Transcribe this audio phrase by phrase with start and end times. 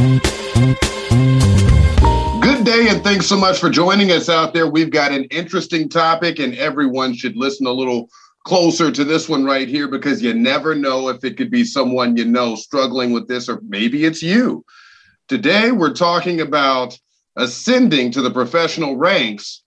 [0.00, 0.14] Good
[2.64, 4.66] day, and thanks so much for joining us out there.
[4.66, 8.08] We've got an interesting topic, and everyone should listen a little
[8.44, 12.16] closer to this one right here because you never know if it could be someone
[12.16, 14.64] you know struggling with this, or maybe it's you.
[15.28, 16.98] Today, we're talking about
[17.36, 19.64] ascending to the professional ranks,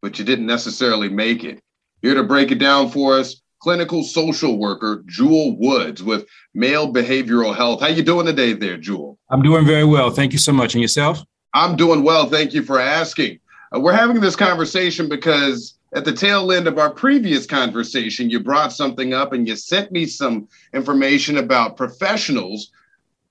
[0.00, 1.60] but you didn't necessarily make it.
[2.00, 7.56] Here to break it down for us, clinical social worker Jewel Woods with Male Behavioral
[7.56, 7.80] Health.
[7.80, 9.18] How you doing today there, Jewel?
[9.30, 10.10] I'm doing very well.
[10.10, 10.74] Thank you so much.
[10.74, 11.24] And yourself?
[11.54, 12.26] I'm doing well.
[12.26, 13.38] Thank you for asking.
[13.74, 18.38] Uh, we're having this conversation because at the tail end of our previous conversation, you
[18.38, 22.70] brought something up and you sent me some information about professionals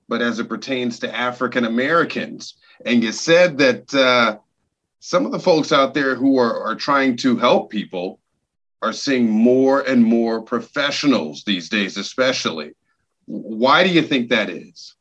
[0.09, 2.56] but as it pertains to African Americans.
[2.86, 4.38] And you said that uh,
[5.00, 8.20] some of the folks out there who are, are trying to help people
[8.84, 12.73] are seeing more and more professionals these days, especially.
[13.26, 14.96] Why do you think that is?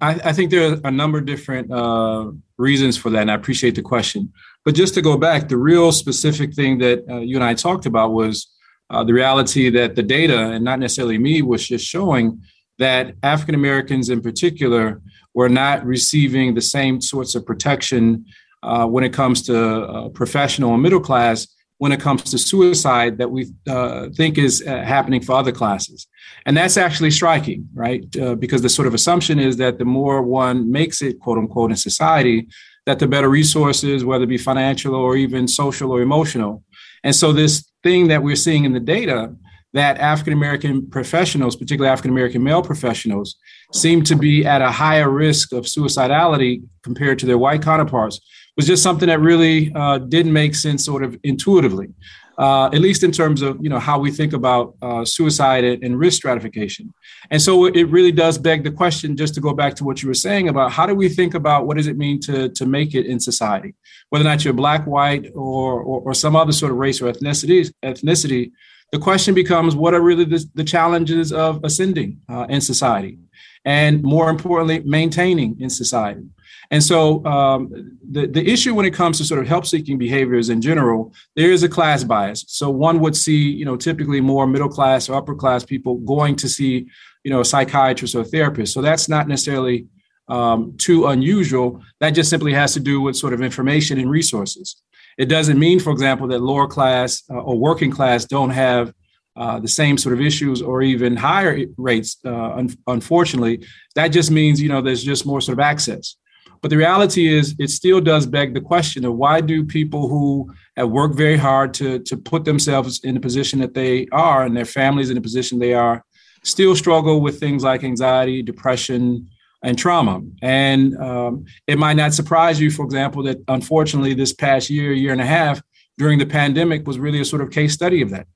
[0.00, 3.34] I, I think there are a number of different uh, reasons for that, and I
[3.34, 4.32] appreciate the question.
[4.64, 7.84] But just to go back, the real specific thing that uh, you and I talked
[7.84, 8.46] about was
[8.90, 12.40] uh, the reality that the data, and not necessarily me, was just showing
[12.78, 15.02] that African Americans in particular
[15.34, 18.24] were not receiving the same sorts of protection
[18.62, 23.18] uh, when it comes to uh, professional and middle class when it comes to suicide
[23.18, 26.06] that we uh, think is uh, happening for other classes.
[26.44, 28.04] And that's actually striking, right?
[28.16, 31.70] Uh, because the sort of assumption is that the more one makes it, quote unquote,
[31.70, 32.48] in society,
[32.86, 36.64] that the better resources, whether it be financial or even social or emotional.
[37.04, 39.34] And so this thing that we're seeing in the data
[39.74, 43.36] that African American professionals, particularly African American male professionals,
[43.72, 48.20] seem to be at a higher risk of suicidality compared to their white counterparts
[48.58, 51.88] was just something that really uh, didn't make sense sort of intuitively.
[52.36, 55.98] Uh, at least in terms of you know how we think about uh, suicide and
[55.98, 56.92] risk stratification.
[57.32, 60.08] And so it really does beg the question, just to go back to what you
[60.08, 62.94] were saying about how do we think about what does it mean to, to make
[62.94, 63.74] it in society,
[64.10, 67.10] whether or not you're black, white, or, or, or some other sort of race or
[67.12, 68.52] ethnicity, ethnicity
[68.92, 73.18] the question becomes what are really the, the challenges of ascending uh, in society
[73.64, 76.24] and more importantly maintaining in society
[76.70, 80.48] and so um, the, the issue when it comes to sort of help seeking behaviors
[80.48, 84.46] in general there is a class bias so one would see you know typically more
[84.46, 86.86] middle class or upper class people going to see
[87.24, 89.86] you know a psychiatrist or a therapist so that's not necessarily
[90.28, 94.82] um, too unusual that just simply has to do with sort of information and resources
[95.18, 98.94] it doesn't mean, for example, that lower class uh, or working class don't have
[99.36, 102.16] uh, the same sort of issues or even higher rates.
[102.24, 106.16] Uh, un- unfortunately, that just means you know there's just more sort of access.
[106.60, 110.52] But the reality is, it still does beg the question of why do people who
[110.76, 114.56] have worked very hard to to put themselves in the position that they are and
[114.56, 116.04] their families in the position they are
[116.42, 119.28] still struggle with things like anxiety, depression,
[119.62, 120.20] and trauma.
[120.42, 125.12] And um, it might not surprise you, for example, that unfortunately this past year, year
[125.12, 125.60] and a half
[125.98, 128.26] during the pandemic was really a sort of case study of that.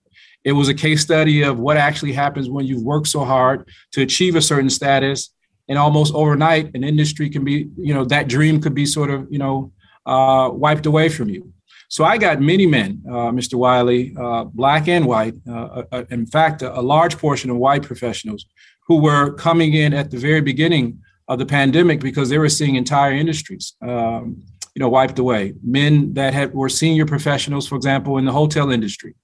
[0.45, 4.03] It was a case study of what actually happens when you've worked so hard to
[4.03, 5.31] achieve a certain status,
[5.73, 9.27] and almost overnight, an industry can be, you know, that dream could be sort of,
[9.31, 9.73] you know,
[10.05, 11.51] uh, wiped away from you.
[11.89, 13.55] So I got many men, uh, Mr.
[13.55, 17.57] Wiley, uh, black and white, uh, uh, uh, in fact, a, a large portion of
[17.57, 18.45] white professionals
[18.87, 22.75] who were coming in at the very beginning of the pandemic because they were seeing
[22.75, 24.43] entire industries, um,
[24.75, 25.55] you know, wiped away.
[25.63, 29.15] Men that had were senior professionals, for example, in the hotel industry,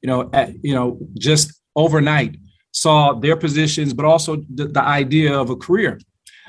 [0.00, 2.38] you know, at, you know, just overnight
[2.72, 5.98] saw their positions, but also the, the idea of a career.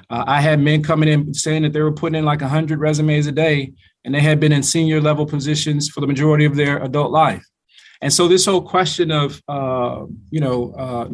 [0.09, 3.28] Uh, I had men coming in saying that they were putting in like 100 resumes
[3.28, 3.74] a day,
[4.06, 7.46] and they had been in senior level positions for the majority of their adult life.
[8.02, 11.09] And so this whole question of, uh, you know, uh,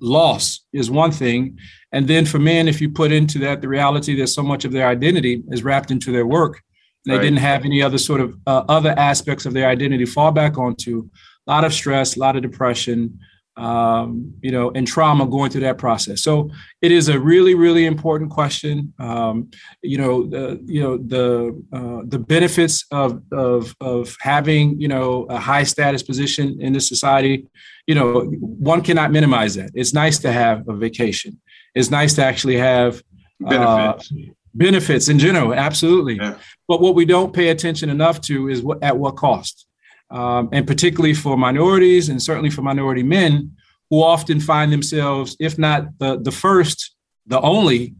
[0.00, 1.58] loss is one thing.
[1.92, 4.72] And then for men, if you put into that the reality that so much of
[4.72, 6.62] their identity is wrapped into their work,
[7.06, 7.22] they right.
[7.22, 11.08] didn't have any other sort of uh, other aspects of their identity fall back onto.
[11.46, 13.18] A lot of stress, a lot of depression,
[13.60, 16.22] um, you know, and trauma going through that process.
[16.22, 16.50] So
[16.80, 18.94] it is a really, really important question.
[18.98, 19.50] Um,
[19.82, 25.24] you know, the, you know the uh, the benefits of, of of having you know
[25.24, 27.46] a high status position in this society.
[27.86, 29.70] You know, one cannot minimize that.
[29.74, 31.40] It's nice to have a vacation.
[31.74, 33.02] It's nice to actually have
[33.40, 34.12] benefits.
[34.12, 36.16] Uh, benefits in general, absolutely.
[36.16, 36.36] Yeah.
[36.66, 39.66] But what we don't pay attention enough to is what at what cost
[40.10, 43.52] um, and particularly for minorities and certainly for minority men
[43.90, 46.94] who often find themselves, if not the, the first,
[47.26, 47.94] the only,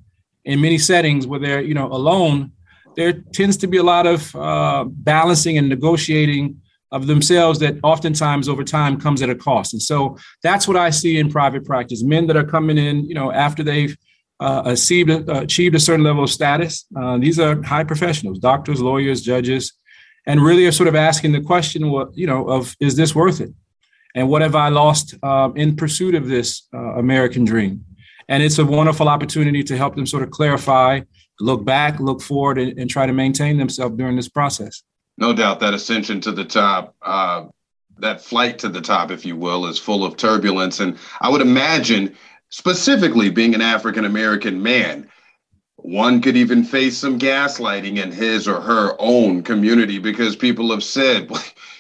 [0.44, 2.52] in many settings where they're you know alone,
[2.96, 6.60] there tends to be a lot of uh, balancing and negotiating
[6.92, 9.72] of themselves that oftentimes over time comes at a cost.
[9.74, 13.14] And so that's what I see in private practice: men that are coming in, you
[13.14, 13.96] know, after they've
[14.40, 16.86] uh, achieved, achieved a certain level of status.
[16.96, 19.74] Uh, these are high professionals, doctors, lawyers, judges,
[20.30, 23.40] and really are sort of asking the question, what you know, of is this worth
[23.40, 23.52] it?
[24.14, 27.84] And what have I lost uh, in pursuit of this uh, American dream?
[28.28, 31.00] And it's a wonderful opportunity to help them sort of clarify,
[31.40, 34.82] look back, look forward, and, and try to maintain themselves during this process.
[35.18, 37.46] No doubt that ascension to the top, uh,
[37.98, 40.80] that flight to the top, if you will, is full of turbulence.
[40.80, 42.16] And I would imagine,
[42.50, 45.08] specifically being an African American man,
[45.84, 50.84] one could even face some gaslighting in his or her own community because people have
[50.84, 51.30] said,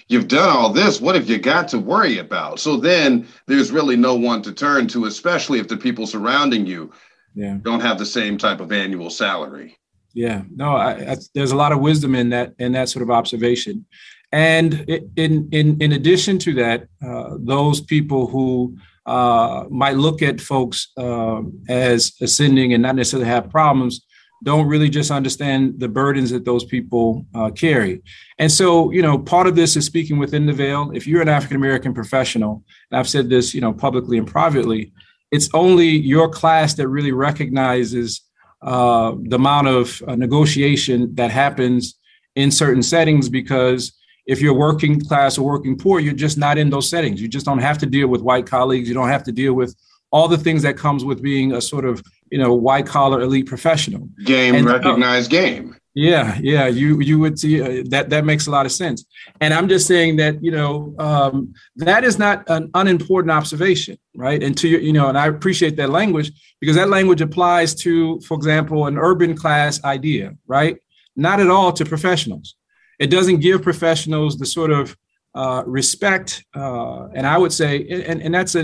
[0.08, 1.00] you've done all this.
[1.00, 2.60] What have you got to worry about?
[2.60, 6.92] So then there's really no one to turn to, especially if the people surrounding you
[7.34, 7.58] yeah.
[7.62, 9.78] don't have the same type of annual salary.
[10.12, 13.10] Yeah, no, I, I, there's a lot of wisdom in that in that sort of
[13.10, 13.86] observation,
[14.32, 14.74] and
[15.14, 18.76] in in in addition to that, uh, those people who
[19.06, 24.04] uh, might look at folks uh, as ascending and not necessarily have problems
[24.42, 28.02] don't really just understand the burdens that those people uh, carry.
[28.38, 30.90] And so, you know, part of this is speaking within the veil.
[30.94, 34.92] If you're an African American professional, and I've said this, you know, publicly and privately,
[35.30, 38.22] it's only your class that really recognizes
[38.62, 41.98] uh, the amount of uh, negotiation that happens
[42.34, 43.92] in certain settings because
[44.30, 47.20] if you're working class or working poor, you're just not in those settings.
[47.20, 48.88] You just don't have to deal with white colleagues.
[48.88, 49.74] You don't have to deal with
[50.12, 52.00] all the things that comes with being a sort of
[52.30, 54.08] you know white collar elite professional.
[54.24, 55.76] Game and, uh, recognized uh, game.
[55.94, 59.04] Yeah, yeah, you you would see uh, that that makes a lot of sense.
[59.40, 64.40] And I'm just saying that you know um, that is not an unimportant observation, right?
[64.40, 66.30] And to you know, and I appreciate that language
[66.60, 70.78] because that language applies to, for example, an urban class idea, right?
[71.16, 72.54] Not at all to professionals.
[73.00, 74.96] It doesn't give professionals the sort of
[75.34, 78.62] uh, respect, uh, and I would say, and, and that's a,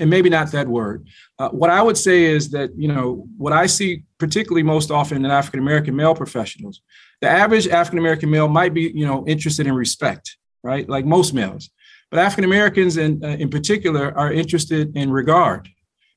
[0.00, 1.06] and maybe not that word.
[1.38, 5.24] Uh, what I would say is that, you know, what I see particularly most often
[5.24, 6.80] in African American male professionals,
[7.20, 10.88] the average African American male might be, you know, interested in respect, right?
[10.88, 11.70] Like most males.
[12.10, 15.68] But African Americans in, uh, in particular are interested in regard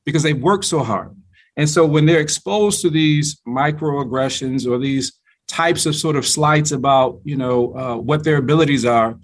[0.06, 1.16] because they've worked so hard.
[1.58, 5.19] And so when they're exposed to these microaggressions or these
[5.50, 9.20] types of sort of slights about, you know, uh, what their abilities are,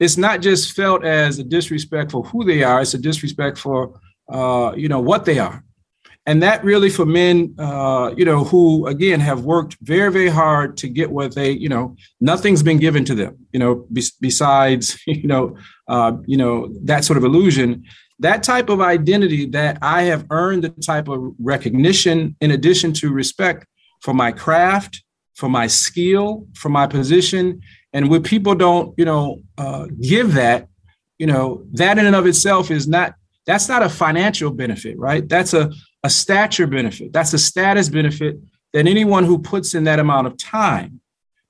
[0.00, 3.98] it's not just felt as a disrespect for who they are, it's a disrespect for,
[4.28, 5.64] uh, you know, what they are.
[6.26, 10.76] And that really for men, uh, you know, who again have worked very, very hard
[10.76, 15.00] to get what they, you know, nothing's been given to them, you know, be- besides,
[15.06, 15.56] you know,
[15.88, 17.84] uh, you know, that sort of illusion.
[18.18, 23.10] That type of identity that I have earned the type of recognition in addition to
[23.10, 23.64] respect
[24.02, 25.02] for my craft,
[25.38, 27.62] for my skill, for my position,
[27.92, 30.68] and when people don't, you know, uh, give that,
[31.18, 33.14] you know, that in and of itself is not,
[33.46, 35.28] that's not a financial benefit, right?
[35.28, 35.70] That's a,
[36.02, 37.12] a stature benefit.
[37.12, 38.36] That's a status benefit
[38.72, 41.00] that anyone who puts in that amount of time,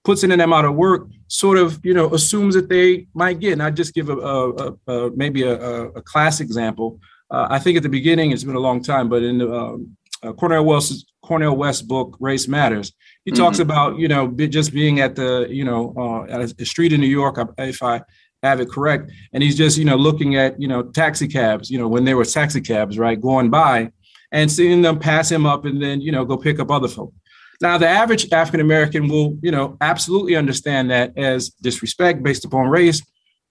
[0.04, 3.54] puts in an amount of work, sort of, you know, assumes that they might get.
[3.54, 7.00] And I just give a, a, a maybe a, a, class example.
[7.30, 9.96] Uh, I think at the beginning, it's been a long time, but in the um,
[10.22, 12.92] uh, Cornel West's Cornel West book, Race Matters,
[13.28, 13.42] he mm-hmm.
[13.42, 17.00] talks about you know just being at the you know uh, at a street in
[17.02, 18.00] New York, if I
[18.42, 21.76] have it correct, and he's just you know looking at you know taxi cabs, you
[21.76, 23.92] know when there were taxi cabs right going by,
[24.32, 27.12] and seeing them pass him up and then you know go pick up other folk.
[27.60, 32.68] Now the average African American will you know absolutely understand that as disrespect based upon
[32.68, 33.02] race,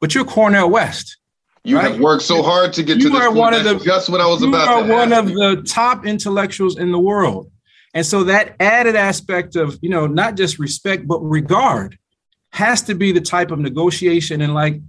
[0.01, 1.17] but you're Cornel West.
[1.63, 1.91] You right?
[1.91, 3.19] have worked so hard to get you to this.
[3.19, 3.38] Are point.
[3.38, 4.88] one of the, just what I was about.
[4.88, 7.51] You are one of the top intellectuals in the world.
[7.97, 11.97] And so that added aspect of, you know, not just respect, but regard
[12.51, 14.79] has to be the type of negotiation and like,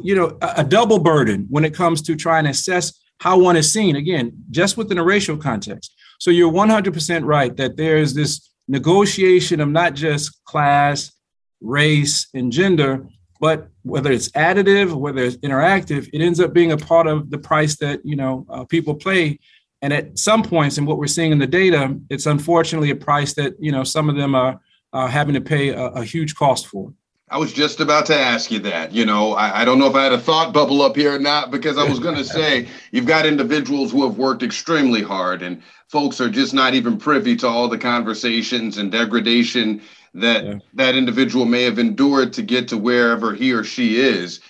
[0.00, 3.70] you know, a, double burden when it comes to trying to assess how one is
[3.70, 3.96] seen.
[3.96, 5.92] Again, just within a racial context.
[6.18, 11.12] So you're 100% right that there is this negotiation of not just class,
[11.60, 13.06] race, and gender,
[13.38, 17.36] but whether it's additive, whether it's interactive, it ends up being a part of the
[17.36, 19.38] price that you know uh, people pay
[19.84, 23.34] and at some points, in what we're seeing in the data, it's unfortunately a price
[23.34, 24.58] that you know some of them are
[24.94, 26.90] uh, having to pay a, a, huge cost for.
[27.28, 28.92] I was just about to ask you that.
[28.92, 31.18] You know, I, I don't know if I had a thought bubble up here or
[31.18, 35.42] not, because I was going to say you've got individuals who have worked extremely hard,
[35.42, 39.82] and folks are just not even privy to all the conversations and degradation
[40.14, 40.58] that yeah.
[40.72, 44.40] that individual may have endured to get to wherever he or she is.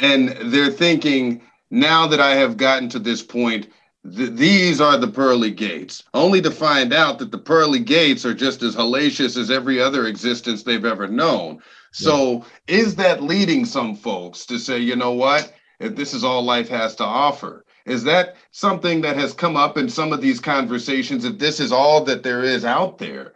[0.00, 3.68] And they're thinking, now that I have gotten to this point,
[4.14, 8.34] th- these are the pearly gates, only to find out that the pearly gates are
[8.34, 11.60] just as hellacious as every other existence they've ever known.
[11.92, 16.42] So, is that leading some folks to say, you know what, if this is all
[16.42, 17.64] life has to offer?
[17.86, 21.24] Is that something that has come up in some of these conversations?
[21.24, 23.32] If this is all that there is out there,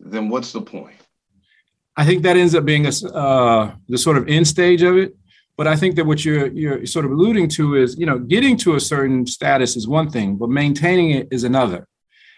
[0.00, 0.96] then what's the point?
[1.96, 5.16] I think that ends up being a, uh, the sort of end stage of it.
[5.56, 8.56] But I think that what you're you're sort of alluding to is, you know, getting
[8.58, 11.86] to a certain status is one thing, but maintaining it is another.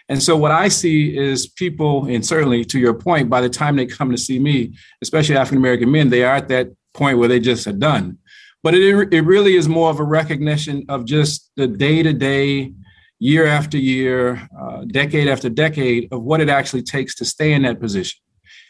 [0.09, 3.75] And so what I see is people, and certainly to your point, by the time
[3.75, 7.27] they come to see me, especially African American men, they are at that point where
[7.27, 8.17] they just are done.
[8.63, 12.73] But it, it really is more of a recognition of just the day to day,
[13.19, 17.63] year after year, uh, decade after decade of what it actually takes to stay in
[17.63, 18.19] that position.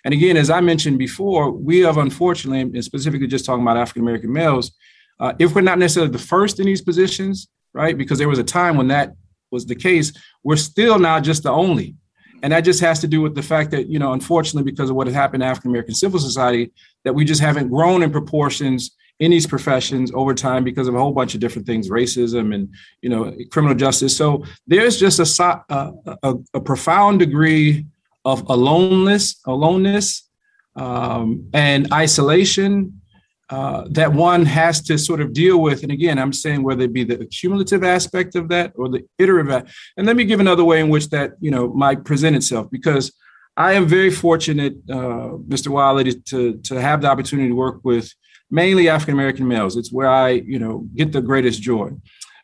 [0.08, 4.04] And again, as I mentioned before, we have unfortunately, and specifically just talking about African
[4.04, 4.72] American males,
[5.20, 7.98] uh, if we're not necessarily the first in these positions, right?
[7.98, 9.12] Because there was a time when that
[9.52, 10.14] was the case,
[10.46, 11.98] we're still not just the only.
[12.42, 14.96] And that just has to do with the fact that, you know, unfortunately, because of
[14.96, 16.72] what has happened to African American civil society,
[17.04, 21.00] that we just haven't grown in proportions in these professions over time because of a
[21.00, 24.16] whole bunch of different things, racism and, you know, criminal justice.
[24.16, 25.92] So there's just a, a,
[26.24, 27.88] a, a profound degree
[28.28, 30.30] of aloneness, aloneness,
[30.76, 33.02] um, and isolation
[33.50, 35.82] uh, that one has to sort of deal with.
[35.84, 39.72] And again, I'm saying whether it be the accumulative aspect of that or the iterative.
[39.96, 43.14] And let me give another way in which that you know might present itself because
[43.56, 45.70] I am very fortunate, uh, Mr.
[45.70, 48.14] Wiley, to to have the opportunity to work with
[48.52, 49.78] mainly African American males.
[49.78, 51.92] It's where I you know get the greatest joy.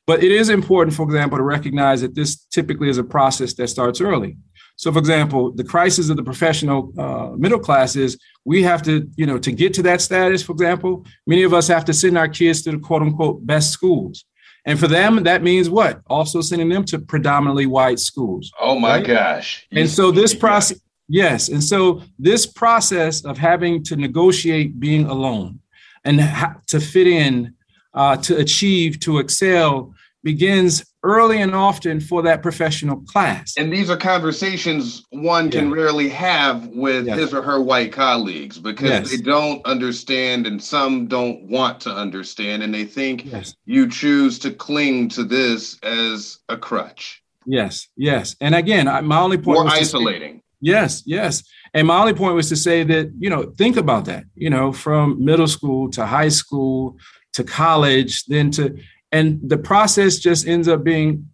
[0.05, 3.69] But it is important, for example, to recognize that this typically is a process that
[3.69, 4.37] starts early.
[4.75, 9.07] So, for example, the crisis of the professional uh, middle class is we have to,
[9.15, 12.17] you know, to get to that status, for example, many of us have to send
[12.17, 14.25] our kids to the quote unquote best schools.
[14.65, 16.01] And for them, that means what?
[16.07, 18.51] Also sending them to predominantly white schools.
[18.59, 19.05] Oh my right?
[19.05, 19.67] gosh.
[19.71, 21.49] And so this process, yes.
[21.49, 25.59] And so this process of having to negotiate being alone
[26.05, 26.19] and
[26.67, 27.53] to fit in,
[27.93, 33.55] uh, to achieve, to excel begins early and often for that professional class.
[33.57, 37.17] And these are conversations one can rarely have with yes.
[37.17, 39.09] his or her white colleagues because yes.
[39.11, 43.55] they don't understand and some don't want to understand and they think yes.
[43.65, 47.21] you choose to cling to this as a crutch.
[47.45, 48.35] Yes, yes.
[48.39, 50.37] And again, my only point More was isolating.
[50.37, 51.43] Say, yes, yes.
[51.73, 54.71] And my only point was to say that, you know, think about that, you know,
[54.71, 56.97] from middle school to high school
[57.33, 58.77] to college, then to
[59.13, 61.29] and the process just ends up being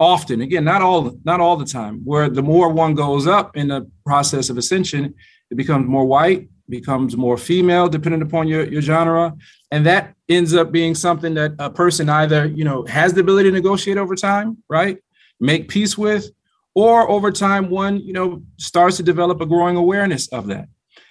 [0.00, 3.68] often again not all not all the time where the more one goes up in
[3.68, 5.14] the process of ascension
[5.50, 9.34] it becomes more white becomes more female depending upon your, your genre.
[9.70, 13.50] And that ends up being something that a person either you know has the ability
[13.50, 14.98] to negotiate over time right
[15.40, 16.30] make peace with
[16.74, 20.68] or over time one you know starts to develop a growing awareness of that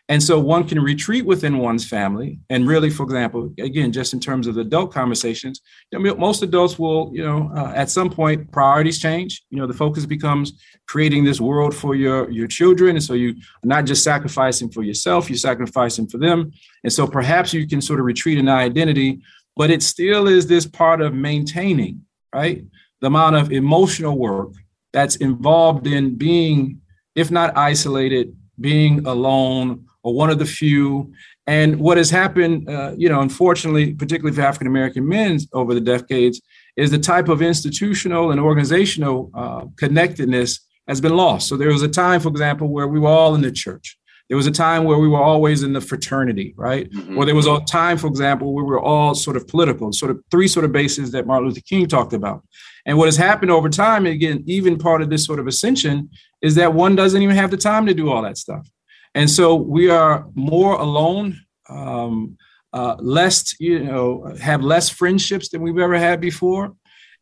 [0.10, 2.40] and so one can retreat within one's family.
[2.50, 5.62] And really, for example, again, just in terms of adult conversations,
[5.92, 9.44] most adults will, you know, uh, at some point priorities change.
[9.50, 10.54] You know, the focus becomes
[10.88, 12.96] creating this world for your, your children.
[12.96, 16.54] And so you are not just sacrificing for yourself, you're sacrificing for them.
[16.86, 19.22] And so perhaps you can sort of retreat in identity,
[19.58, 22.64] but it still is this part of maintaining, right?
[23.02, 24.54] The amount of emotional work
[24.94, 26.80] that's involved in being,
[27.14, 31.12] if not isolated, being alone or one of the few.
[31.48, 35.82] And what has happened, uh, you know, unfortunately, particularly for African American men over the
[35.82, 36.42] decades,
[36.78, 41.50] is the type of institutional and organizational uh, connectedness has been lost.
[41.50, 43.98] So there was a time, for example, where we were all in the church.
[44.30, 46.90] There was a time where we were always in the fraternity, right?
[46.90, 47.18] Mm-hmm.
[47.18, 50.12] Or there was a time, for example, where we were all sort of political, sort
[50.12, 52.44] of three sort of bases that Martin Luther King talked about.
[52.86, 56.10] And what has happened over time, again, even part of this sort of ascension,
[56.42, 58.70] is that one doesn't even have the time to do all that stuff.
[59.18, 62.38] And so we are more alone, um,
[62.72, 66.76] uh, less, you know, have less friendships than we've ever had before.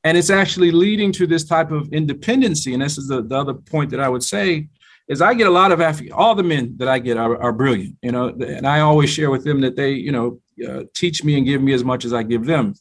[0.03, 2.73] And it's actually leading to this type of independency.
[2.73, 4.67] And this is the, the other point that I would say
[5.07, 7.53] is I get a lot of African, all the men that I get are, are
[7.53, 11.23] brilliant, you know, and I always share with them that they, you know, uh, teach
[11.23, 12.73] me and give me as much as I give them.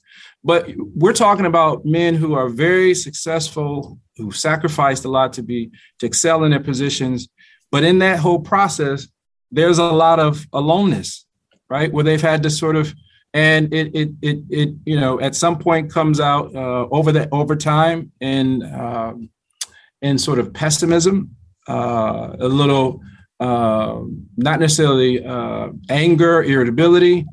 [0.42, 5.71] But we're talking about men who are very successful, who sacrificed a lot to be,
[6.00, 7.28] to excel in their positions,
[7.75, 9.09] but in that whole process,
[9.50, 11.26] there's a lot of aloneness,
[11.69, 11.93] right?
[11.93, 12.95] Where they've had to sort of,
[13.33, 17.28] and it it it, it you know at some point comes out uh, over the
[17.33, 19.14] over time in uh,
[20.02, 21.35] in sort of pessimism,
[21.69, 23.00] uh, a little
[23.40, 24.02] uh,
[24.37, 27.26] not necessarily uh, anger, irritability,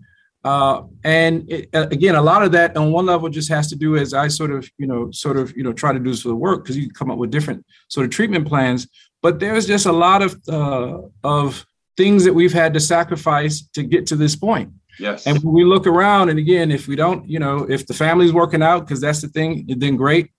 [0.44, 3.96] uh, and it, again, a lot of that on one level just has to do
[3.96, 6.30] as I sort of, you know, sort of, you know, try to do this for
[6.30, 8.88] the work because you come up with different sort of treatment plans.
[9.22, 11.66] But there's just a lot of uh, of
[11.98, 14.72] things that we've had to sacrifice to get to this point.
[15.00, 15.26] Yes.
[15.26, 18.34] And when we look around, and again, if we don't, you know, if the family's
[18.34, 20.32] working out, because that's the thing, then great.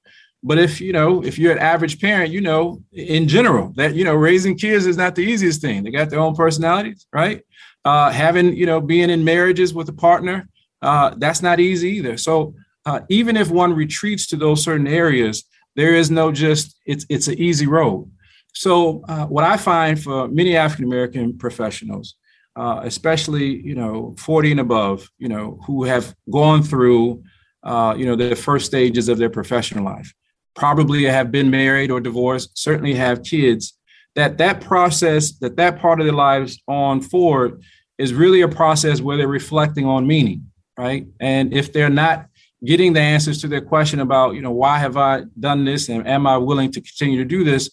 [0.45, 4.05] But if you know, if you're an average parent, you know, in general, that you
[4.05, 5.85] know, raising kids is not the easiest thing.
[5.85, 7.43] They got their own personalities, right?
[7.85, 10.49] Uh, having you know, being in marriages with a partner,
[10.83, 12.17] uh, that's not easy either.
[12.17, 12.55] So
[12.87, 15.45] uh, even if one retreats to those certain areas,
[15.77, 18.11] there is no just it's it's an easy road.
[18.53, 22.15] So uh, what I find for many African American professionals,
[22.57, 27.23] uh, especially you know 40 and above, you know who have gone through
[27.63, 30.13] uh, you know the first stages of their professional life,
[30.55, 33.79] probably have been married or divorced, certainly have kids.
[34.15, 37.63] That that process, that that part of their lives on forward,
[37.99, 41.07] is really a process where they're reflecting on meaning, right?
[41.21, 42.27] And if they're not
[42.65, 46.07] getting the answers to their question about, you know, why have I done this and
[46.07, 47.71] am I willing to continue to do this?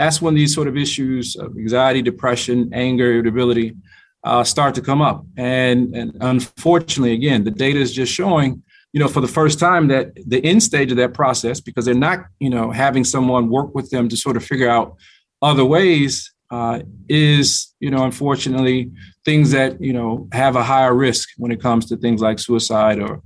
[0.00, 3.76] That's when these sort of issues of anxiety, depression, anger, irritability
[4.24, 5.26] uh, start to come up.
[5.36, 8.62] And, and unfortunately, again, the data is just showing,
[8.94, 11.94] you know, for the first time that the end stage of that process, because they're
[11.94, 14.96] not, you know, having someone work with them to sort of figure out
[15.42, 16.80] other ways, uh,
[17.10, 18.90] is, you know, unfortunately,
[19.26, 22.98] things that, you know, have a higher risk when it comes to things like suicide
[22.98, 23.20] or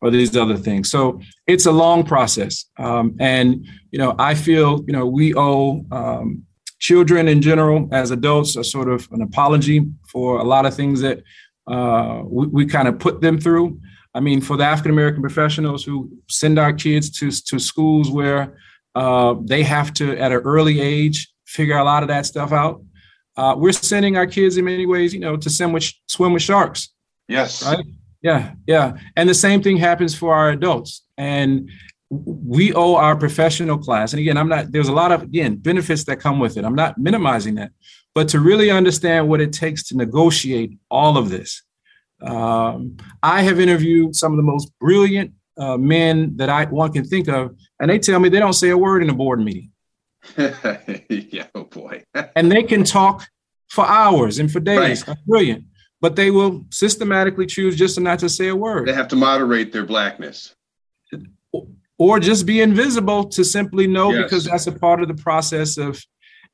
[0.00, 0.90] or these other things.
[0.90, 2.66] So it's a long process.
[2.78, 6.44] Um, and, you know, I feel, you know, we owe um,
[6.78, 11.00] children in general as adults a sort of an apology for a lot of things
[11.00, 11.22] that
[11.66, 13.80] uh, we, we kind of put them through.
[14.14, 18.56] I mean, for the African American professionals who send our kids to, to schools where
[18.94, 22.82] uh, they have to, at an early age, figure a lot of that stuff out.
[23.36, 26.42] Uh, we're sending our kids in many ways, you know, to swim with, swim with
[26.42, 26.88] sharks.
[27.28, 27.64] Yes.
[27.64, 27.84] Right.
[28.22, 28.98] Yeah, yeah.
[29.16, 31.02] And the same thing happens for our adults.
[31.16, 31.70] And
[32.10, 34.12] we owe our professional class.
[34.12, 36.64] And again, I'm not, there's a lot of, again, benefits that come with it.
[36.64, 37.72] I'm not minimizing that.
[38.14, 41.62] But to really understand what it takes to negotiate all of this,
[42.22, 47.04] um, I have interviewed some of the most brilliant uh, men that I one can
[47.04, 49.70] think of, and they tell me they don't say a word in a board meeting.
[50.36, 52.02] yeah, oh boy.
[52.36, 53.28] and they can talk
[53.68, 55.06] for hours and for days.
[55.06, 55.16] Right.
[55.26, 55.64] Brilliant
[56.00, 58.86] but they will systematically choose just not to say a word.
[58.86, 60.54] They have to moderate their blackness.
[62.00, 64.22] Or just be invisible to simply know yes.
[64.22, 66.00] because that's a part of the process of,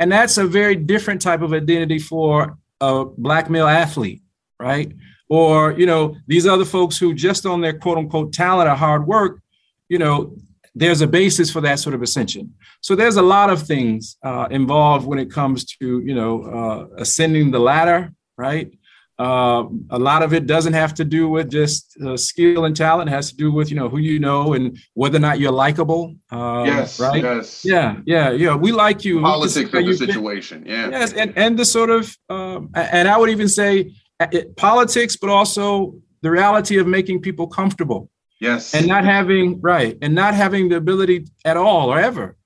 [0.01, 4.23] and that's a very different type of identity for a black male athlete,
[4.59, 4.91] right?
[5.29, 9.07] Or, you know, these other folks who just on their quote unquote talent or hard
[9.07, 9.43] work,
[9.91, 10.35] you know,
[10.75, 12.55] there's a basis for that sort of ascension.
[12.81, 16.87] So there's a lot of things uh, involved when it comes to, you know, uh,
[16.97, 18.73] ascending the ladder, right?
[19.17, 23.09] Uh, a lot of it doesn't have to do with just uh, skill and talent.
[23.09, 25.53] It has to do with you know who you know and whether or not you're
[25.53, 26.17] likable.
[26.31, 26.99] Um, yes.
[26.99, 27.23] Right.
[27.23, 27.65] Yes.
[27.65, 28.01] Yeah.
[28.07, 28.33] Yeah.
[28.33, 28.57] Yeah.
[28.57, 29.21] We like you.
[29.21, 30.65] Politics of the situation.
[30.67, 30.91] Yeah.
[30.91, 35.17] Yes, and and the sort of um, and I would even say uh, it, politics,
[35.17, 38.11] but also the reality of making people comfortable.
[38.41, 38.75] Yes.
[38.75, 42.37] And not having right and not having the ability at all or ever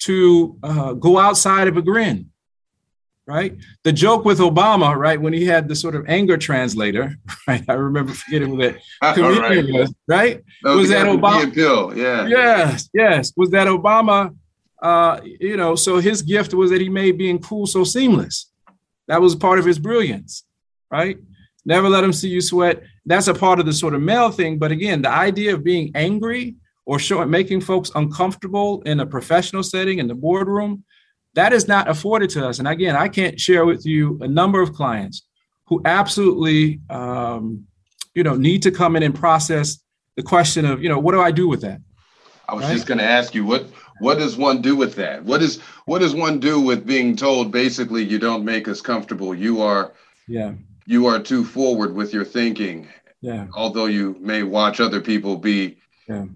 [0.00, 2.30] to uh, go outside of a grin
[3.26, 3.56] right?
[3.84, 7.16] The joke with Obama, right, when he had the sort of anger translator,
[7.48, 7.64] right?
[7.68, 8.78] I remember forgetting who that
[9.14, 9.72] comedian right.
[9.72, 10.42] was, right?
[10.62, 11.54] Was that Obama?
[11.54, 12.26] Bill, yeah.
[12.26, 13.32] Yes, yes.
[13.36, 14.36] Was that Obama?
[14.82, 18.50] Uh, you know, so his gift was that he made being cool so seamless.
[19.08, 20.44] That was part of his brilliance,
[20.90, 21.18] right?
[21.64, 22.82] Never let him see you sweat.
[23.06, 24.58] That's a part of the sort of male thing.
[24.58, 29.62] But again, the idea of being angry or showing making folks uncomfortable in a professional
[29.62, 30.84] setting in the boardroom,
[31.34, 32.58] that is not afforded to us.
[32.58, 35.22] And again, I can't share with you a number of clients
[35.66, 37.66] who absolutely, um,
[38.14, 39.78] you know, need to come in and process
[40.16, 41.80] the question of, you know, what do I do with that?
[42.48, 42.72] I was right?
[42.72, 43.66] just going to ask you what
[44.00, 45.24] what does one do with that?
[45.24, 49.34] What is what does one do with being told basically you don't make us comfortable?
[49.34, 49.94] You are
[50.28, 50.52] yeah
[50.86, 52.88] you are too forward with your thinking.
[53.22, 53.46] Yeah.
[53.54, 56.26] Although you may watch other people be yeah.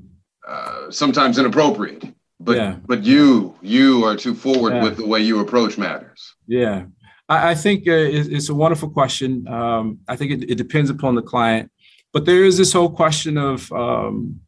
[0.46, 2.04] uh, sometimes inappropriate
[2.48, 2.76] but yeah.
[2.86, 4.82] but you you are too forward yeah.
[4.82, 6.34] with the way you approach matters.
[6.46, 6.86] Yeah.
[7.28, 9.46] I, I think uh, it's, it's, a wonderful question.
[9.48, 11.70] Um, i think it, it, depends upon the client.
[12.14, 14.40] But there is this whole question of um,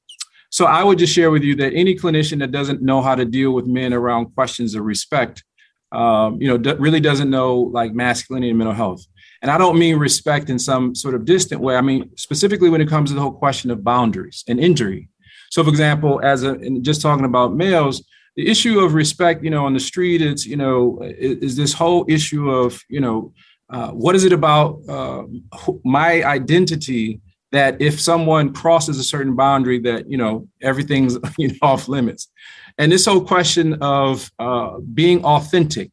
[0.49, 3.27] so i would just share with you that any clinician that doesn't know how to
[3.27, 5.45] deal with men around questions of respect
[5.93, 9.05] um, you know d- really doesn't know like masculinity and mental health.
[9.43, 11.77] And i don't mean respect in some sort of distant way.
[11.77, 15.10] I mean specifically when it comes to the whole question of boundaries and injury
[15.51, 18.05] so, for example, as a just talking about males,
[18.37, 21.73] the issue of respect, you know, on the street, it's you know, is, is this
[21.73, 23.33] whole issue of you know,
[23.69, 25.25] uh, what is it about uh,
[25.85, 27.21] my identity
[27.53, 32.29] that if someone crosses a certain boundary, that you know, everything's you know, off limits,
[32.79, 35.91] and this whole question of uh, being authentic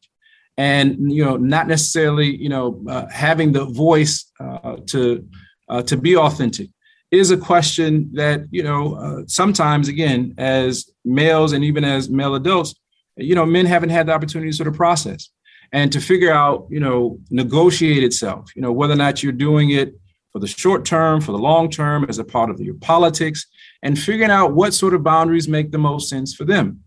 [0.56, 5.26] and you know not necessarily you know uh, having the voice uh, to
[5.68, 6.68] uh, to be authentic
[7.10, 12.34] is a question that you know uh, sometimes again as males and even as male
[12.34, 12.74] adults
[13.16, 15.30] you know men haven't had the opportunity to sort of process
[15.72, 19.70] and to figure out you know negotiate itself you know whether or not you're doing
[19.70, 19.94] it
[20.32, 23.46] for the short term for the long term as a part of your politics
[23.82, 26.80] and figuring out what sort of boundaries make the most sense for them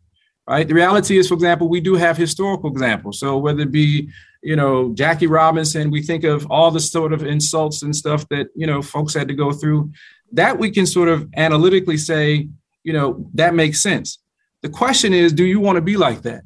[0.52, 0.68] right?
[0.68, 3.20] The reality is for example we do have historical examples.
[3.20, 4.10] So whether it be
[4.44, 8.48] you know jackie robinson we think of all the sort of insults and stuff that
[8.56, 9.92] you know folks had to go through.
[10.34, 12.48] That we can sort of analytically say
[12.84, 14.20] you know that makes sense.
[14.62, 16.44] The question is do you want to be like that?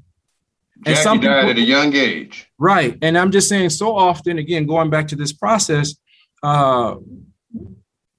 [0.86, 2.48] And Jackie some people, died at a young age.
[2.60, 2.98] Right.
[3.02, 5.96] And i'm just saying so often again going back to this process
[6.44, 6.96] uh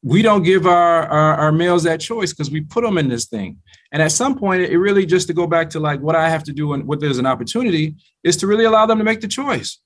[0.03, 3.27] we don't give our, our, our males that choice because we put them in this
[3.27, 3.59] thing
[3.93, 6.45] and at some point, it really just to go back to like what I have
[6.45, 9.29] to do and what there's an opportunity is to really allow them to make the
[9.29, 9.79] choice.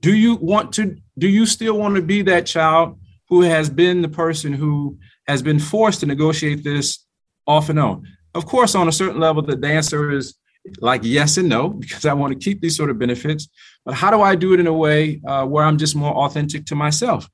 [0.00, 2.98] Do you want to, do you still want to be that child
[3.28, 4.98] who has been the person who
[5.28, 7.06] has been forced to negotiate this
[7.46, 8.08] off and on?
[8.34, 10.34] Of course, on a certain level, the answer is
[10.80, 13.48] like yes and no, because I want to keep these sort of benefits.
[13.84, 16.66] But how do I do it in a way uh, where I'm just more authentic
[16.66, 17.28] to myself?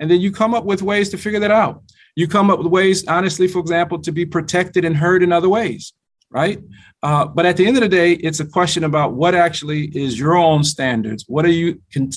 [0.00, 1.82] And then you come up with ways to figure that out.
[2.16, 5.48] You come up with ways, honestly, for example, to be protected and heard in other
[5.48, 5.92] ways,
[6.30, 6.60] right?
[7.02, 10.18] Uh, but at the end of the day, it's a question about what actually is
[10.18, 11.24] your own standards.
[11.26, 12.10] What are you con-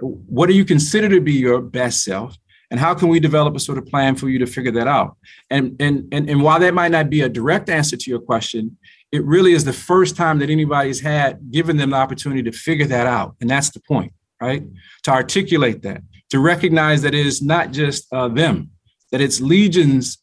[0.00, 2.36] what do you consider to be your best self?
[2.70, 5.16] And how can we develop a sort of plan for you to figure that out?
[5.50, 8.78] And and and, and while that might not be a direct answer to your question,
[9.12, 12.86] it really is the first time that anybody's had given them the opportunity to figure
[12.86, 13.36] that out.
[13.40, 14.64] And that's the point, right?
[15.02, 18.70] To articulate that, to recognize that it is not just uh, them,
[19.10, 20.16] that it's legions.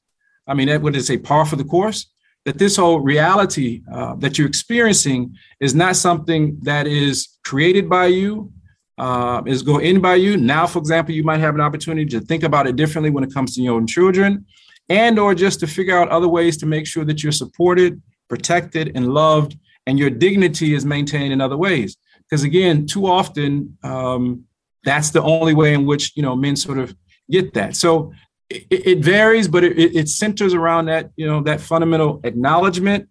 [0.47, 2.07] I mean, that would it say par for the course?
[2.45, 8.07] That this whole reality uh, that you're experiencing is not something that is created by
[8.07, 8.51] you,
[8.97, 10.35] uh, is going in by you.
[10.35, 13.31] Now, for example, you might have an opportunity to think about it differently when it
[13.31, 14.47] comes to your own children,
[14.89, 18.93] and or just to figure out other ways to make sure that you're supported, protected,
[18.95, 21.97] and loved, and your dignity is maintained in other ways.
[22.23, 24.45] Because again, too often, um,
[24.83, 26.95] that's the only way in which you know men sort of
[27.29, 27.75] get that.
[27.75, 28.13] So
[28.49, 33.07] it, it varies, but it, it, centers around that, you know, that fundamental acknowledgement,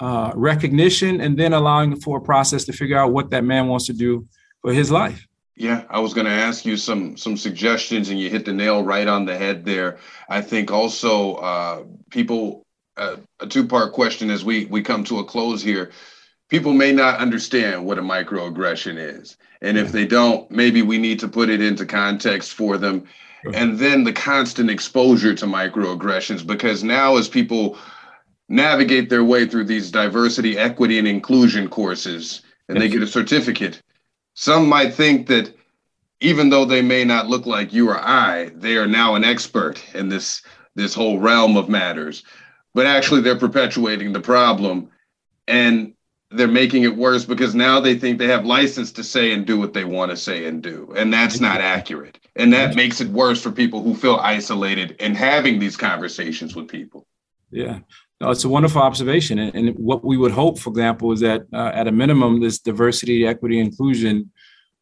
[0.00, 3.86] uh, recognition, and then allowing for a process to figure out what that man wants
[3.86, 4.26] to do
[4.60, 5.26] for his life.
[5.56, 8.82] Yeah, I was going to ask you some some suggestions, and you hit the nail
[8.82, 9.98] right on the head there.
[10.28, 12.64] I think also uh, people
[12.96, 15.92] uh, a two part question as we we come to a close here.
[16.54, 21.18] People may not understand what a microaggression is, and if they don't, maybe we need
[21.18, 23.04] to put it into context for them.
[23.52, 27.76] And then the constant exposure to microaggressions because now as people
[28.48, 33.82] navigate their way through these diversity equity and inclusion courses and they get a certificate
[34.34, 35.54] some might think that
[36.20, 39.82] even though they may not look like you or i they are now an expert
[39.94, 40.42] in this
[40.74, 42.22] this whole realm of matters.
[42.74, 44.90] But actually they're perpetuating the problem.
[45.46, 45.94] And
[46.30, 49.58] they're making it worse because now they think they have license to say and do
[49.58, 50.92] what they want to say and do.
[50.96, 52.18] And that's not accurate.
[52.36, 56.68] And that makes it worse for people who feel isolated and having these conversations with
[56.68, 57.06] people.
[57.50, 57.80] Yeah.
[58.20, 59.38] No, it's a wonderful observation.
[59.38, 63.26] And, what we would hope for example is that uh, at a minimum this diversity
[63.26, 64.30] equity inclusion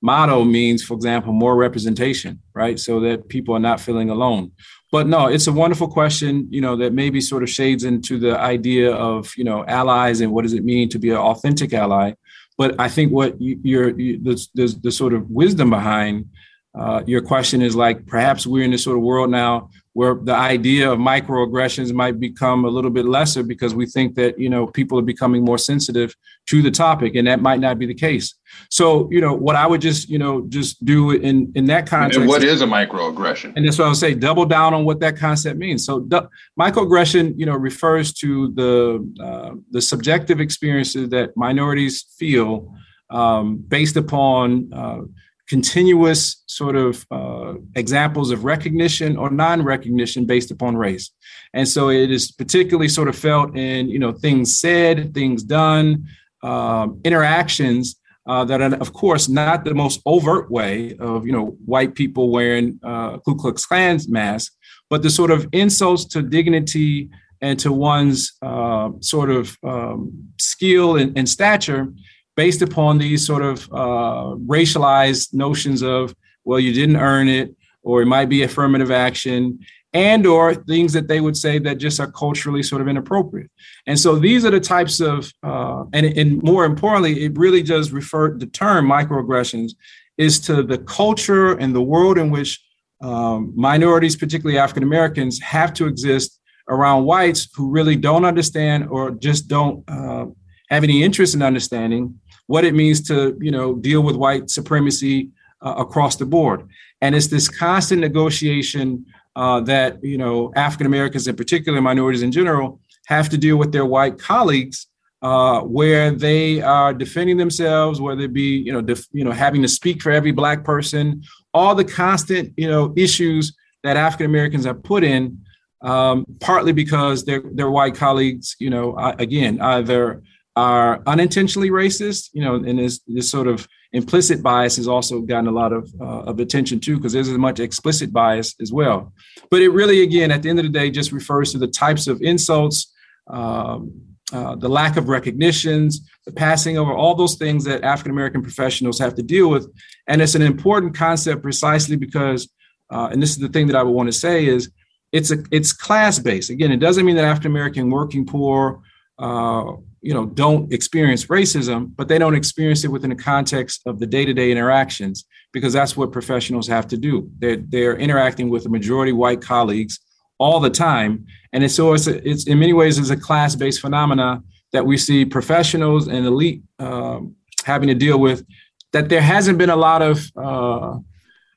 [0.02, 4.50] motto means for example more representation right so that people are not feeling alone
[4.92, 8.38] but no, it's a wonderful question, you know, that maybe sort of shades into the
[8.38, 12.12] idea of, you know, allies and what does it mean to be an authentic ally.
[12.58, 16.26] But I think what you're, you, the, the, the sort of wisdom behind
[16.74, 20.34] uh, your question is like perhaps we're in this sort of world now where the
[20.34, 24.66] idea of microaggressions might become a little bit lesser because we think that you know
[24.66, 28.34] people are becoming more sensitive to the topic and that might not be the case.
[28.70, 32.18] So you know what i would just you know just do in in that context
[32.18, 33.52] and what is a microaggression?
[33.54, 35.84] And that's what i would say double down on what that concept means.
[35.84, 42.74] So du- microaggression you know refers to the uh, the subjective experiences that minorities feel
[43.10, 45.00] um, based upon uh,
[45.48, 51.10] continuous sort of uh, examples of recognition or non-recognition based upon race.
[51.52, 56.06] And so it is particularly sort of felt in you know things said things done
[56.42, 61.56] um, interactions uh, that are of course not the most overt way of you know
[61.64, 64.56] white people wearing uh, ku klux klan masks
[64.88, 67.08] but the sort of insults to dignity
[67.40, 71.92] and to one's uh, sort of um, skill and, and stature
[72.36, 76.14] based upon these sort of uh, racialized notions of,
[76.44, 79.58] well, you didn't earn it, or it might be affirmative action,
[79.92, 83.50] and or things that they would say that just are culturally sort of inappropriate.
[83.86, 87.92] And so these are the types of, uh, and, and more importantly, it really does
[87.92, 89.72] refer, the term microaggressions
[90.16, 92.62] is to the culture and the world in which
[93.02, 99.10] um, minorities, particularly African Americans, have to exist around whites who really don't understand or
[99.10, 100.26] just don't uh,
[100.70, 105.30] have any interest in understanding what it means to you know deal with white supremacy
[105.62, 106.68] uh, across the board.
[107.00, 112.32] And it's this constant negotiation uh, that you know African Americans, in particular, minorities in
[112.32, 114.86] general, have to deal with their white colleagues,
[115.22, 119.62] uh, where they are defending themselves, whether it be you know def, you know having
[119.62, 121.22] to speak for every black person,
[121.54, 125.38] all the constant you know issues that African Americans are put in,
[125.82, 130.22] um, partly because their their white colleagues, you know, again either
[130.54, 135.46] are unintentionally racist, you know, and this this sort of implicit bias has also gotten
[135.46, 139.12] a lot of uh, of attention too, because there's as much explicit bias as well.
[139.50, 142.06] But it really, again, at the end of the day, just refers to the types
[142.06, 142.92] of insults,
[143.28, 143.92] um,
[144.32, 148.98] uh, the lack of recognitions, the passing over, all those things that African American professionals
[148.98, 149.70] have to deal with,
[150.06, 152.50] and it's an important concept precisely because,
[152.90, 154.70] uh, and this is the thing that I would want to say is,
[155.12, 156.50] it's a it's class based.
[156.50, 158.82] Again, it doesn't mean that African American working poor
[159.18, 163.98] uh, you know don't experience racism but they don't experience it within the context of
[163.98, 167.30] the day-to-day interactions because that's what professionals have to do.
[167.38, 170.00] They're, they're interacting with the majority white colleagues
[170.38, 174.42] all the time and it's so it's, it's in many ways is a class-based phenomena
[174.72, 178.44] that we see professionals and elite um, having to deal with
[178.92, 180.98] that there hasn't been a lot of uh,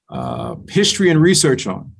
[0.10, 1.92] uh, history and research on.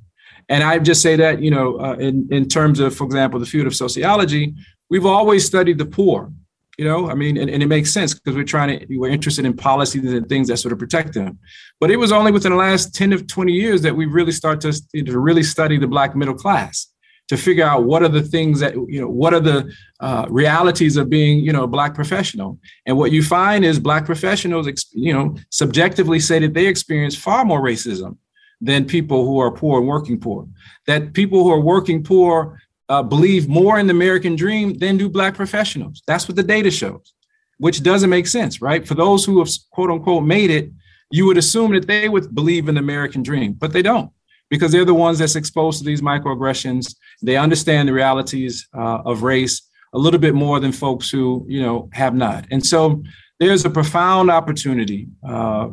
[0.48, 3.46] And I just say that, you know, uh, in, in terms of, for example, the
[3.46, 4.54] field of sociology,
[4.90, 6.32] we've always studied the poor
[6.78, 7.10] you know?
[7.10, 10.12] I mean and, and it makes sense because we're trying to we're interested in policies
[10.12, 11.38] and things that sort of protect them.
[11.80, 14.60] But it was only within the last 10 to 20 years that we really start
[14.62, 16.88] to, to really study the black middle class
[17.28, 20.96] to figure out what are the things that you know what are the uh, realities
[20.96, 22.58] of being you know a black professional.
[22.86, 27.44] And what you find is black professionals you know subjectively say that they experience far
[27.44, 28.18] more racism
[28.60, 30.48] than people who are poor and working poor.
[30.86, 35.08] That people who are working poor uh, believe more in the American dream than do
[35.08, 36.02] Black professionals.
[36.06, 37.12] That's what the data shows,
[37.58, 38.86] which doesn't make sense, right?
[38.86, 40.70] For those who have quote unquote made it,
[41.10, 44.10] you would assume that they would believe in the American dream, but they don't
[44.48, 46.94] because they're the ones that's exposed to these microaggressions.
[47.22, 51.62] They understand the realities uh, of race a little bit more than folks who, you
[51.62, 52.46] know, have not.
[52.50, 53.02] And so
[53.40, 55.70] there's a profound opportunity uh,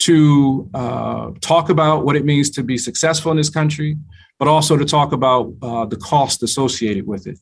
[0.00, 3.96] to uh, talk about what it means to be successful in this country,
[4.38, 7.38] but also to talk about uh, the cost associated with it.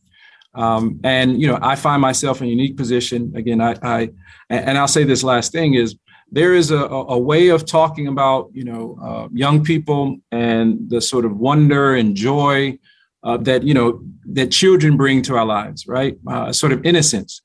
[0.55, 3.33] Um, and you know, I find myself in a unique position.
[3.35, 4.11] Again, I, I
[4.51, 5.97] and I'll say this last thing is
[6.31, 11.01] there is a, a way of talking about you know uh, young people and the
[11.01, 12.79] sort of wonder and joy
[13.23, 16.19] uh, that you know that children bring to our lives, right?
[16.27, 17.41] Uh, sort of innocence.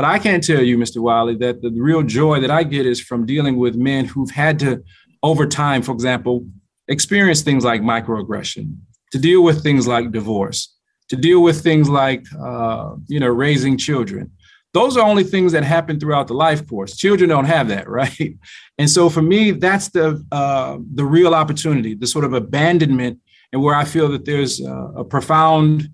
[0.00, 0.96] But I can't tell you, Mr.
[0.96, 4.58] Wiley, that the real joy that I get is from dealing with men who've had
[4.60, 4.82] to,
[5.22, 6.46] over time, for example,
[6.88, 8.78] experience things like microaggression,
[9.12, 10.74] to deal with things like divorce,
[11.10, 14.32] to deal with things like uh, you know raising children.
[14.72, 16.96] Those are only things that happen throughout the life course.
[16.96, 18.38] Children don't have that, right?
[18.78, 23.18] And so for me, that's the uh, the real opportunity, the sort of abandonment,
[23.52, 25.90] and where I feel that there's a, a profound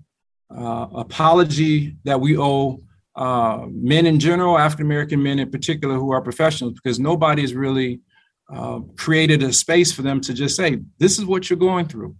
[0.49, 2.79] uh, apology that we owe
[3.17, 7.99] uh, men in general, African American men in particular, who are professionals, because nobody's really
[8.53, 12.15] uh, created a space for them to just say, "This is what you're going through."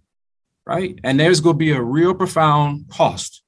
[0.68, 1.00] right?
[1.02, 3.42] And there's going to be a real profound cost,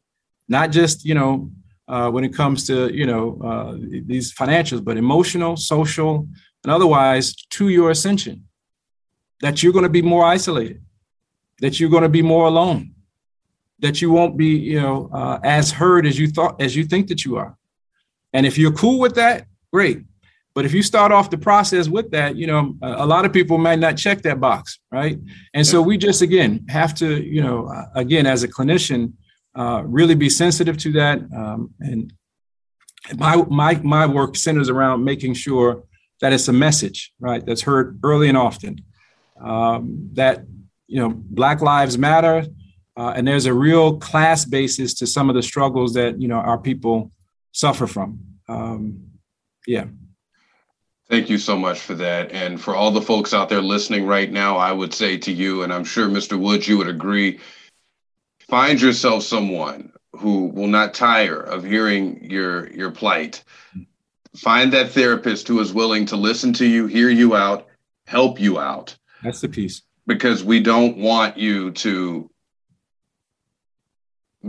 [0.49, 1.51] not just you know
[1.87, 6.27] uh, when it comes to you know uh, these financials, but emotional, social,
[6.65, 8.47] and otherwise to your ascension.
[9.43, 10.83] That you're going to be more isolated,
[11.61, 12.95] that you're going to be more alone,
[13.81, 17.09] that you won't be you know uh, as heard as you thought as you think
[17.09, 17.57] that you are.
[18.33, 20.05] And if you're cool with that, great.
[20.55, 23.33] But if you start off the process with that, you know, a, a lot of
[23.33, 25.19] people might not check that box, right?
[25.55, 29.13] And so we just again have to, you know, uh, again as a clinician,
[29.55, 31.21] uh, really be sensitive to that.
[31.35, 32.13] Um, and
[33.17, 35.85] my my my work centers around making sure
[36.21, 38.85] that it's a message, right, that's heard early and often.
[39.41, 40.45] Um, that
[40.87, 42.45] you know, Black Lives Matter,
[43.01, 46.37] uh, and there's a real class basis to some of the struggles that you know
[46.37, 47.11] our people
[47.53, 48.21] suffer from.
[48.47, 49.07] Um,
[49.67, 49.87] yeah.
[51.09, 52.31] Thank you so much for that.
[52.31, 55.63] And for all the folks out there listening right now, I would say to you,
[55.63, 56.39] and I'm sure Mr.
[56.39, 57.41] Woods, you would agree,
[58.39, 63.43] find yourself someone who will not tire of hearing your your plight.
[64.37, 67.67] Find that therapist who is willing to listen to you, hear you out,
[68.07, 68.95] help you out.
[69.25, 69.81] That's the piece.
[70.07, 72.31] Because we don't want you to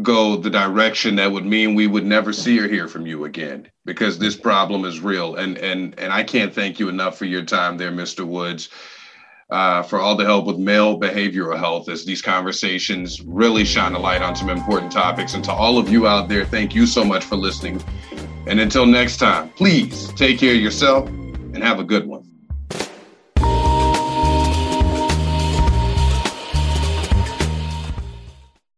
[0.02, 3.70] go the direction that would mean we would never see or hear from you again
[3.84, 7.44] because this problem is real and and and I can't thank you enough for your
[7.44, 8.26] time there Mr.
[8.26, 8.70] Woods
[9.52, 14.00] uh, for all the help with male behavioral health as these conversations really shine a
[14.00, 15.34] light on some important topics.
[15.34, 17.84] And to all of you out there, thank you so much for listening.
[18.48, 22.21] And until next time, please take care of yourself and have a good one.